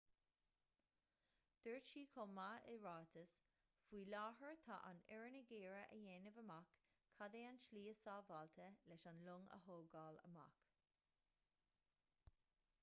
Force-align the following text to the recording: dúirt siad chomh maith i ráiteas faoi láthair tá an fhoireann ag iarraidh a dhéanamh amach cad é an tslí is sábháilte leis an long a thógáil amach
dúirt 1.65 1.87
siad 1.89 2.11
chomh 2.13 2.31
maith 2.37 2.69
i 2.75 2.77
ráiteas 2.85 3.33
faoi 3.89 3.99
láthair 4.13 4.55
tá 4.69 4.77
an 4.91 5.01
fhoireann 5.09 5.37
ag 5.41 5.53
iarraidh 5.57 5.93
a 5.95 5.99
dhéanamh 6.05 6.39
amach 6.43 6.71
cad 7.19 7.37
é 7.39 7.41
an 7.49 7.61
tslí 7.65 7.83
is 7.93 8.01
sábháilte 8.07 8.67
leis 8.93 9.05
an 9.13 9.19
long 9.29 9.45
a 9.59 9.59
thógáil 9.67 10.17
amach 10.31 10.59